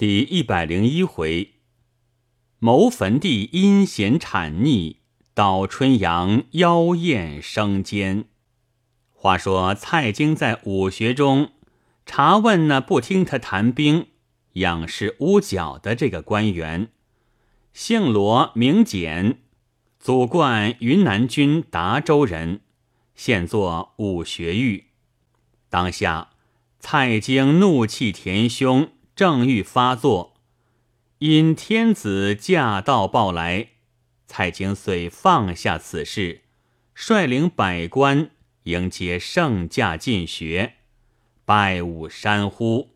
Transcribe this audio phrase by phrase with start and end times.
[0.00, 1.56] 第一百零一回，
[2.58, 5.00] 谋坟地阴险谄逆，
[5.34, 8.24] 倒春阳妖艳生奸。
[9.10, 11.50] 话说蔡京在武学中
[12.06, 14.06] 查问那不听他谈兵、
[14.54, 16.88] 仰视屋角的这个官员，
[17.74, 19.40] 姓罗名简，
[19.98, 22.62] 祖贯云南军达州人，
[23.14, 24.86] 现作武学狱。
[25.68, 26.30] 当下
[26.78, 28.92] 蔡京怒气填胸。
[29.14, 30.34] 正欲发作，
[31.18, 33.68] 因天子驾到报来，
[34.26, 36.42] 蔡京遂放下此事，
[36.94, 38.30] 率领百官
[38.62, 40.74] 迎接圣驾进学，
[41.44, 42.90] 拜武山呼。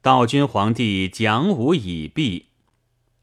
[0.00, 2.46] 道君皇帝讲武已毕，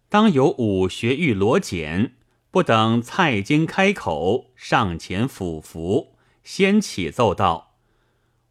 [0.08, 2.14] 当有武学狱罗简，
[2.52, 7.76] 不等蔡京开口，上前俯伏，先起奏道：“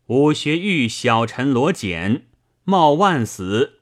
[0.09, 2.27] 武学狱小臣罗简。”
[2.67, 3.81] 冒万死，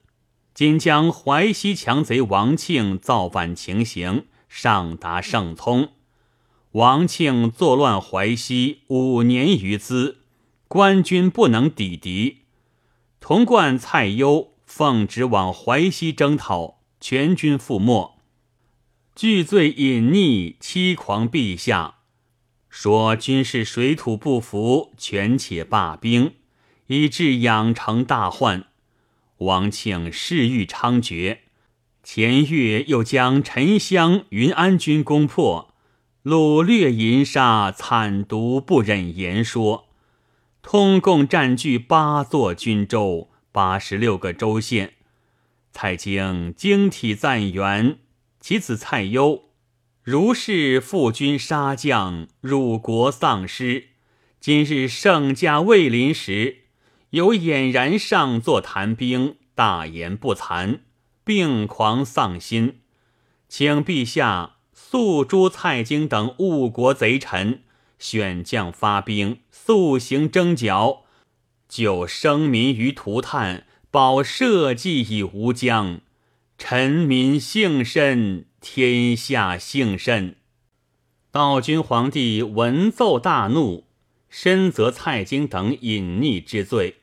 [0.53, 5.91] 今将淮西强贼王庆造反情形上达圣通。
[6.73, 10.23] 王庆作乱淮西五年余资，
[10.67, 12.39] 官军不能抵敌。
[13.21, 18.19] 童贯、蔡攸奉旨往淮西征讨，全军覆没。
[19.15, 21.99] 惧罪隐匿，欺狂陛下，
[22.69, 26.34] 说军事水土不服，权且罢兵，
[26.89, 28.65] 以致养成大患。
[29.45, 31.39] 王庆嗜欲猖獗，
[32.03, 35.75] 前月又将沉香、云安军攻破，
[36.25, 39.89] 掳掠银沙，惨毒不忍言说。
[40.62, 44.95] 通共占据八座军州，八十六个州县。
[45.73, 47.99] 蔡京精体赞元，
[48.41, 49.45] 其子蔡攸，
[50.03, 53.89] 如是负军杀将，辱国丧师。
[54.39, 56.62] 今日圣驾未临时。
[57.13, 60.81] 有俨然上座谈兵，大言不惭，
[61.25, 62.81] 病狂丧心，
[63.51, 67.65] 请陛下速诛蔡京等误国贼臣，
[67.99, 71.03] 选将发兵，速行征剿，
[71.69, 76.01] 救生民于涂炭，保社稷以无疆。
[76.56, 80.37] 臣民幸甚，天下幸甚。
[81.31, 83.84] 道君皇帝闻奏大怒，
[84.31, 87.01] 深责蔡京等隐匿之罪。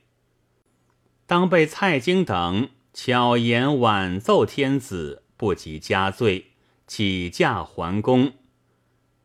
[1.30, 6.46] 当被蔡京等巧言婉奏天子，不及加罪，
[6.88, 8.32] 起驾还宫。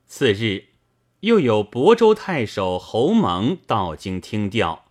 [0.06, 0.66] 次日，
[1.22, 4.86] 又有亳州太守侯蒙到京听调，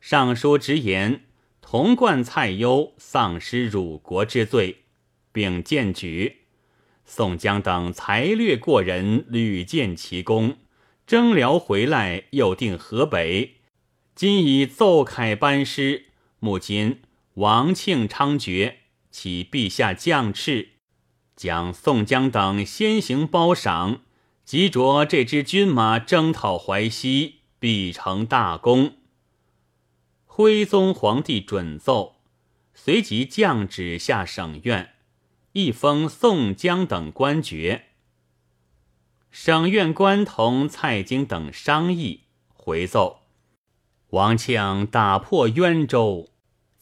[0.00, 1.22] 上书直言
[1.60, 4.84] 童贯、蔡攸丧失辱国之罪，
[5.32, 6.42] 并荐举
[7.04, 10.58] 宋江等才略过人，屡建奇功，
[11.08, 13.54] 征辽回来，又定河北，
[14.14, 16.04] 今以奏凯班师。
[16.44, 17.00] 目今
[17.34, 18.74] 王庆猖獗，
[19.12, 20.70] 起陛下降敕，
[21.36, 24.00] 将宋江等先行褒赏，
[24.44, 28.94] 急着这支军马征讨淮西，必成大功。
[30.24, 32.16] 徽宗皇帝准奏，
[32.74, 34.94] 随即降旨下省院，
[35.52, 37.84] 一封宋江等官爵。
[39.30, 43.20] 省院官同蔡京等商议，回奏
[44.08, 46.30] 王庆打破渊州。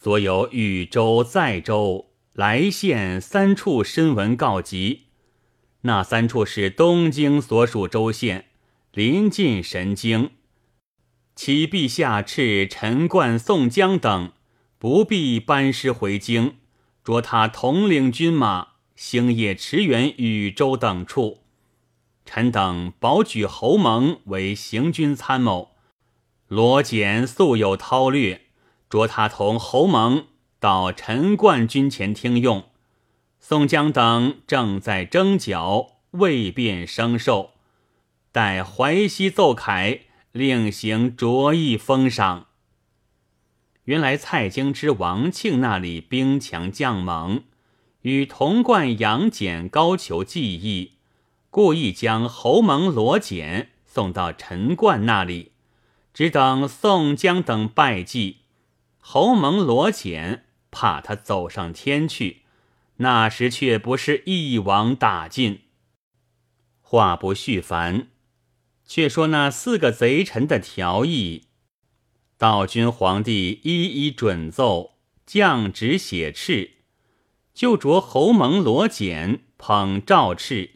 [0.02, 5.08] 所有禹州、在州、来县三处申文告急，
[5.82, 8.46] 那三处是东京所属州县，
[8.94, 10.30] 临近神经。
[11.36, 14.32] 启陛下敕陈冠、宋江等
[14.78, 16.54] 不必班师回京，
[17.04, 21.42] 着他统领军马，星夜驰援禹州等处。
[22.24, 25.72] 臣等保举侯蒙为行军参谋，
[26.48, 28.46] 罗简素有韬略。
[28.90, 30.26] 着他同侯蒙
[30.58, 32.64] 到陈冠军前听用，
[33.38, 37.52] 宋江等正在征剿，未便生受。
[38.32, 40.00] 待淮西奏凯，
[40.32, 42.48] 另行着意封赏。
[43.84, 47.44] 原来蔡京之王庆那里兵强将猛，
[48.02, 50.94] 与童贯、杨戬、高俅计议，
[51.48, 55.52] 故意将侯蒙、罗简送到陈冠那里，
[56.12, 58.38] 只等宋江等败绩。
[59.00, 62.42] 侯蒙、罗简怕他走上天去，
[62.96, 65.62] 那时却不是一网打尽。
[66.80, 68.08] 话不续繁，
[68.84, 71.44] 却说那四个贼臣的条议，
[72.36, 74.94] 道君皇帝一一准奏，
[75.24, 76.70] 降旨写敕，
[77.54, 80.70] 就着侯蒙、罗简捧诏敕，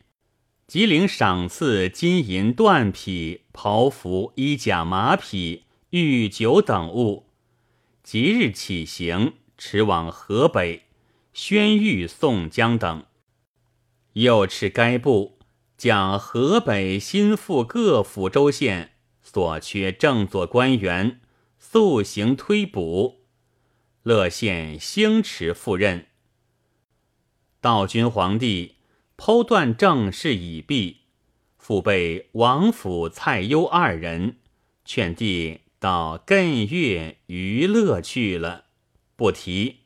[0.67, 7.24] 即领赏赐金银缎匹、袍服、衣甲、马匹、御酒等物。
[8.05, 10.83] 即日起行，驰往河北，
[11.33, 13.07] 宣谕宋江等。
[14.13, 15.39] 又敕该部
[15.79, 18.93] 将河北新复各府州县
[19.23, 21.23] 所缺正佐官员
[21.59, 23.25] 速行推补。
[24.03, 26.09] 乐县兴持赴任。
[27.63, 28.75] 道君皇帝
[29.17, 30.99] 剖断政事已毕，
[31.57, 34.37] 复备王府蔡攸二人，
[34.85, 38.65] 劝帝到艮岳娱乐去了，
[39.17, 39.81] 不提。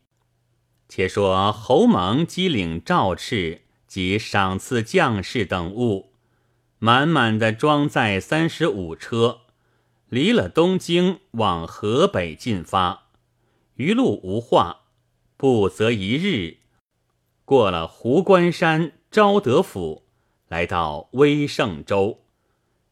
[0.89, 6.13] 且说侯蒙机领诏敕及赏赐将士等物，
[6.79, 9.41] 满满的装载三十五车，
[10.09, 13.09] 离了东京，往河北进发。
[13.75, 14.83] 余路无话，
[15.37, 16.59] 不择一日。
[17.45, 20.05] 过了壶关山、昭德府，
[20.47, 22.21] 来到威胜州，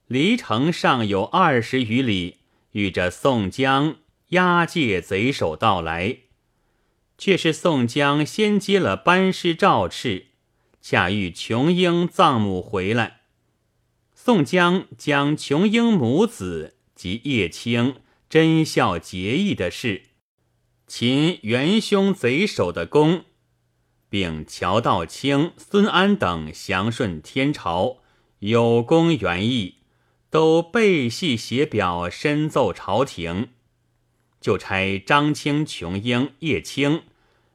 [0.09, 2.39] 离城尚有二十余里，
[2.77, 3.97] 遇着宋江
[4.29, 6.19] 押解贼首到来。
[7.17, 10.27] 却是宋江先接了班师赵赤，
[10.83, 13.23] 恰遇琼英葬母回来。
[14.15, 17.97] 宋江将琼英母子及叶青
[18.29, 20.03] 真孝节义的事，
[20.87, 23.25] 秦元凶贼首的功。
[24.11, 28.03] 并乔道清、孙安等降顺天朝，
[28.41, 29.77] 有功原义，
[30.31, 33.49] 都背系写表申奏朝廷。
[34.41, 37.03] 就差张清、琼英、叶青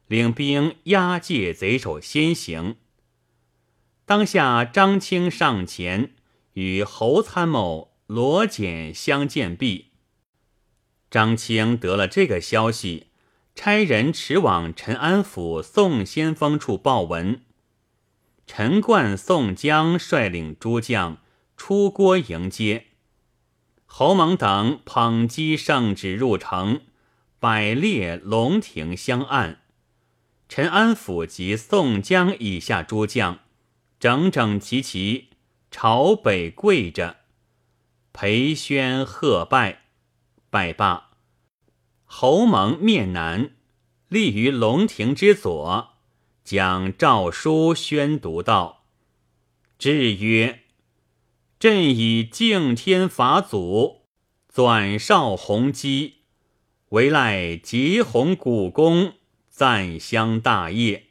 [0.06, 2.76] 领兵押解贼首先行。
[4.04, 6.12] 当下张清上前
[6.54, 9.92] 与侯参谋罗简相见毕。
[11.10, 13.12] 张清得了这个消息。
[13.54, 17.42] 差人驰往陈安府宋先锋处报文。
[18.46, 21.18] 陈冠、宋江率领诸将
[21.64, 22.86] 出郭迎接。
[23.86, 26.80] 侯蒙等捧击圣旨入城，
[27.38, 29.60] 摆列龙庭相按。
[30.48, 33.38] 陈安府及宋江以下诸将
[34.00, 35.28] 整整齐齐
[35.70, 37.18] 朝北跪着，
[38.12, 39.82] 裴宣贺拜，
[40.50, 41.10] 拜罢。
[42.04, 43.52] 侯蒙面南，
[44.08, 45.90] 立于龙庭之左，
[46.42, 48.82] 将诏书宣读道
[49.78, 50.61] ：“至曰：
[51.62, 54.00] 朕以敬天法祖，
[54.52, 56.14] 转少弘基，
[56.88, 59.12] 唯赖结弘古公，
[59.48, 61.10] 赞襄大业。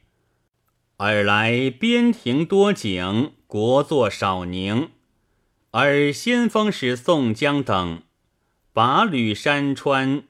[0.98, 4.90] 尔来边庭多景，国祚少宁，
[5.70, 8.02] 而先锋使宋江等
[8.74, 10.24] 拔吕山川。”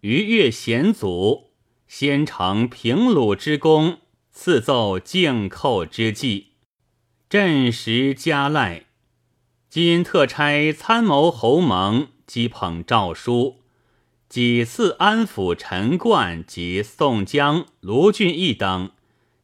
[0.00, 1.50] 逾越险阻，
[1.86, 3.98] 先成平鲁之功，
[4.30, 6.52] 赐奏靖寇之计，
[7.28, 8.86] 朕实加赖。
[9.70, 13.58] 今特差参谋侯蒙击捧诏书，
[14.28, 18.90] 几次安抚陈冠及宋江、卢俊义等，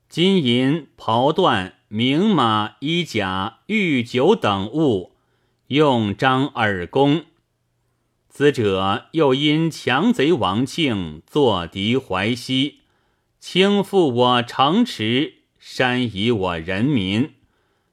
[0.09, 5.13] 金银、袍缎、名马、衣甲、御酒等物，
[5.69, 7.27] 用张耳功。
[8.29, 12.81] 此者又因强贼王庆坐敌淮西，
[13.39, 17.35] 轻覆我城池，山夷我人民，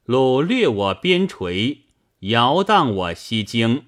[0.07, 1.82] 掳掠我边陲，
[2.23, 3.85] 摇荡我西京。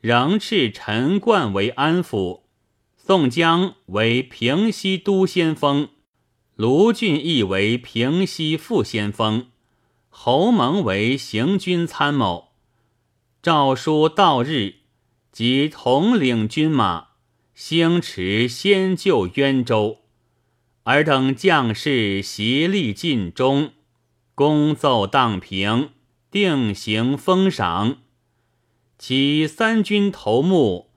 [0.00, 2.42] 仍斥陈冠为安抚，
[2.96, 5.88] 宋江为平西都先锋，
[6.56, 9.48] 卢俊义为平西副先锋，
[10.08, 12.48] 侯蒙为行军参谋。
[13.42, 14.76] 诏书到日。
[15.32, 17.06] 即统领军马，
[17.54, 20.00] 星驰先救渊州，
[20.82, 23.72] 尔等将士协力尽忠，
[24.34, 25.88] 功奏荡平，
[26.32, 27.98] 定行封赏。
[28.98, 30.90] 其三军头目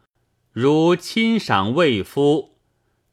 [0.54, 2.56] 如亲赏卫夫，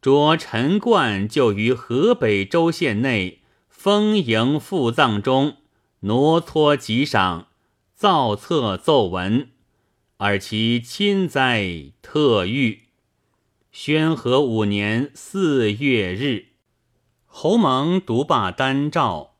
[0.00, 5.56] 着陈冠就于河北州县内丰营复葬中
[6.00, 7.48] 挪搓给赏，
[7.96, 9.48] 造册奏文。
[10.18, 12.78] 而其亲哉特谕。
[13.72, 16.50] 宣和五年四月日，
[17.26, 19.31] 侯蒙独罢单诏，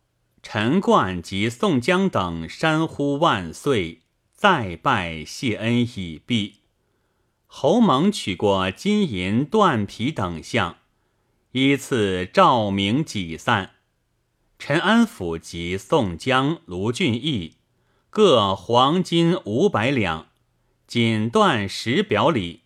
[0.42, 4.00] 陈冠及宋江等山呼万岁，
[4.32, 6.56] 再拜谢恩已毕。
[7.46, 10.78] 侯蒙取过金银缎皮等项，
[11.52, 13.76] 依次照明几散。
[14.58, 17.58] 陈安府及宋江、卢俊义
[18.10, 20.26] 各黄金五百两。
[20.86, 22.62] 锦缎十表里，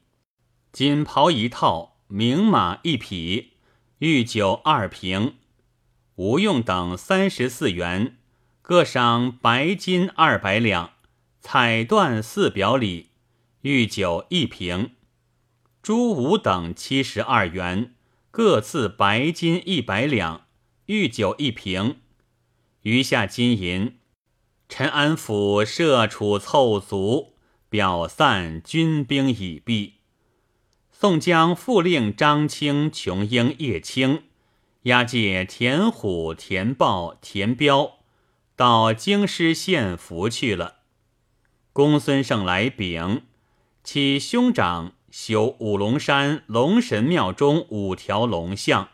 [0.72, 3.52] 锦袍一套，名马一匹，
[3.98, 5.34] 御酒二瓶，
[6.16, 8.16] 吴用等三十四员，
[8.62, 10.92] 各赏白金二百两，
[11.42, 13.10] 彩缎四表里，
[13.60, 14.92] 御酒一瓶。
[15.82, 17.94] 朱武等七十二员，
[18.30, 20.46] 各赐白金一百两，
[20.86, 21.96] 御酒一瓶，
[22.80, 23.98] 余下金银，
[24.70, 27.34] 陈安府设处凑足，
[27.68, 29.96] 表散军兵已毕。
[30.90, 34.22] 宋江复令张清、琼英、叶青
[34.86, 37.98] 押解田虎、田豹、田彪
[38.54, 40.76] 到京师献俘去了。
[41.72, 43.22] 公孙胜来禀，
[43.82, 48.90] 其兄长修五龙山龙神庙中五条龙像。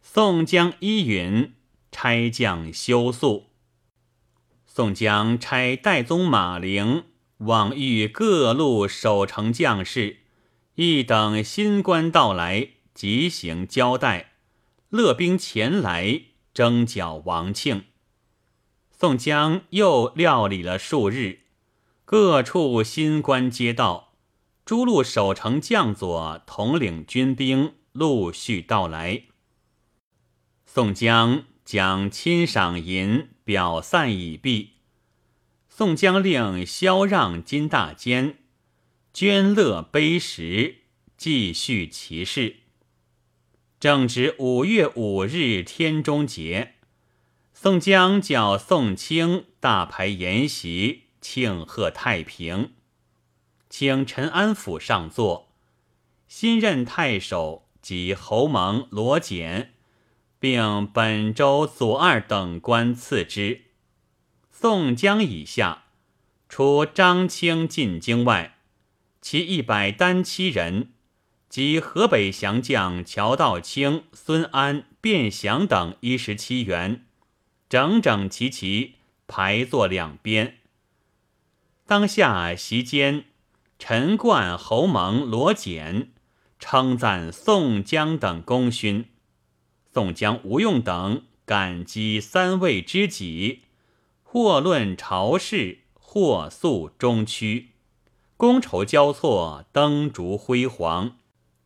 [0.00, 1.52] 宋江依允，
[1.90, 3.50] 差将修塑。
[4.64, 7.04] 宋江差戴宗马陵
[7.36, 10.20] 往谕各路守城将士，
[10.76, 14.31] 一等新官到来，即行交代，
[14.92, 16.20] 勒兵前来
[16.52, 17.84] 征剿王庆。
[18.90, 21.44] 宋江又料理了数日。
[22.04, 24.12] 各处新官接到，
[24.66, 29.22] 诸路守城将佐统领军兵陆续到来。
[30.66, 34.72] 宋江将亲赏银表散已毕，
[35.70, 38.40] 宋江令萧让金大坚
[39.14, 40.82] 捐乐碑石，
[41.16, 42.56] 继续其事。
[43.82, 46.74] 正值五月五日天中节，
[47.52, 51.06] 宋江叫宋清大排筵席。
[51.20, 52.74] 庆贺太平，
[53.68, 55.48] 请陈安府上座。
[56.28, 59.72] 新任太守及侯蒙、罗简，
[60.38, 63.62] 并本州左二等官赐之。
[64.52, 65.86] 宋江以下，
[66.48, 68.58] 除张清进京外，
[69.20, 70.91] 其一百单七人，
[71.52, 77.04] 及河北降将乔道清、孙安、卞祥等一十七员，
[77.68, 78.94] 整整齐齐
[79.26, 80.60] 排坐两边。
[81.86, 83.26] 当下席间，
[83.78, 86.12] 陈冠、侯蒙、罗简
[86.58, 89.10] 称赞宋江等功勋，
[89.92, 93.64] 宋江、吴用等感激三位知己，
[94.22, 97.72] 或论朝事，或诉中区，
[98.38, 101.18] 觥筹交错，灯烛辉煌，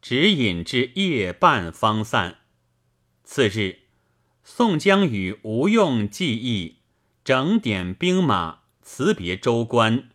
[0.09, 2.37] 直饮至夜半方散。
[3.25, 3.81] 次日，
[4.45, 6.77] 宋江与吴用计议
[7.25, 10.11] 整点兵马，辞别州官。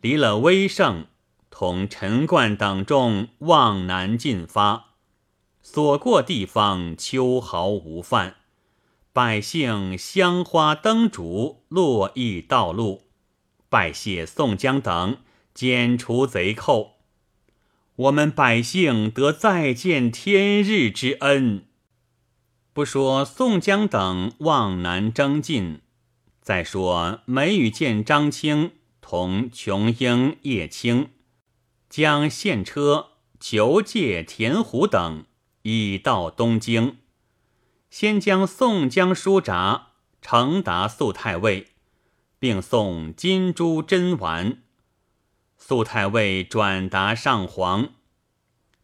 [0.00, 1.06] 离了威胜，
[1.50, 4.92] 同陈冠等众往南进发，
[5.60, 8.36] 所过地方秋毫无犯，
[9.12, 13.08] 百姓香花灯烛，络绎道路，
[13.68, 15.16] 拜谢宋江等，
[15.52, 16.93] 剪除贼寇，
[17.96, 21.66] 我们百姓得再见天日之恩。
[22.72, 25.80] 不说宋江等望南征进，
[26.40, 28.72] 再说梅雨见张清。
[29.06, 31.10] 同琼英、叶青
[31.90, 33.08] 将献车
[33.38, 35.26] 求借田虎等，
[35.60, 36.96] 已到东京。
[37.90, 39.88] 先将宋江书札
[40.22, 41.68] 呈达肃太尉，
[42.38, 44.62] 并送金珠珍丸。
[45.66, 47.94] 肃太尉转达上皇：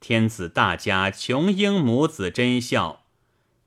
[0.00, 3.04] 天子大家琼英母子真孝，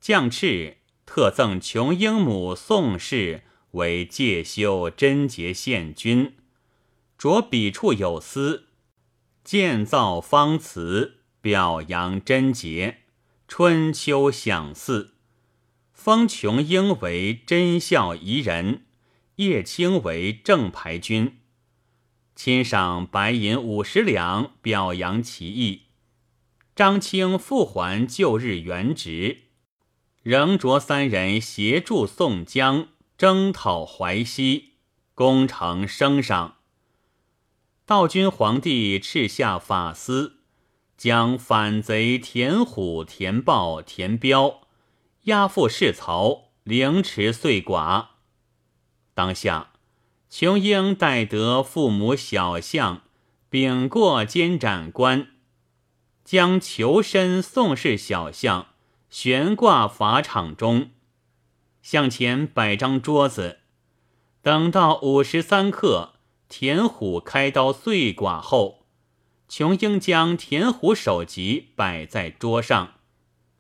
[0.02, 3.44] 将敕特赠琼英母宋氏
[3.74, 6.34] 为介休贞节献君。
[7.16, 8.70] 着笔处有司，
[9.44, 13.02] 建造方祠，表扬贞节，
[13.48, 15.14] 春秋享祀，
[15.94, 18.86] 封琼英为贞孝仪人，
[19.36, 21.38] 叶青为正牌君，
[22.36, 25.84] 亲赏白银五十两，表扬其意。
[26.76, 29.44] 张清复还旧日原职，
[30.24, 34.74] 仍着三人协助宋江征讨淮西，
[35.14, 36.56] 攻城升赏。
[37.86, 40.38] 道君皇帝敕下法司，
[40.98, 44.62] 将反贼田虎、田豹、田彪
[45.26, 48.10] 押赴市曹，凌迟碎剐。
[49.14, 49.73] 当下，
[50.36, 53.04] 琼英带得父母小相，
[53.52, 55.28] 禀过监斩官，
[56.26, 58.70] 将囚身送至小相
[59.12, 60.90] 悬挂法场中，
[61.84, 63.60] 向前摆张桌子，
[64.42, 66.14] 等到午时三刻。
[66.50, 68.88] 田虎开刀碎剐后，
[69.48, 72.96] 琼英将田虎首级摆在桌上，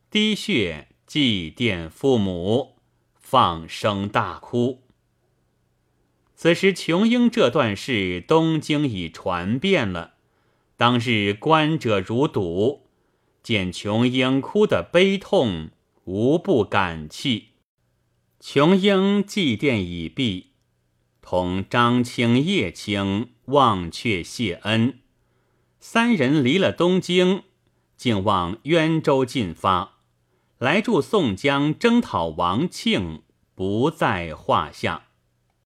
[0.09, 2.77] 滴血祭奠父母，
[3.13, 4.82] 放声大哭。
[6.43, 10.15] 此时，琼英这段事东京已传遍了。
[10.75, 12.87] 当日观者如堵，
[13.41, 15.69] 见琼英哭得悲痛，
[16.03, 17.51] 无不感泣。
[18.41, 20.47] 琼英祭奠已毕。
[21.21, 24.99] 同张清、叶青忘却谢恩，
[25.79, 27.43] 三人离了东京，
[27.95, 29.99] 竟往渊州进发。
[30.57, 33.21] 来助宋江征讨王庆，
[33.55, 35.05] 不在话下。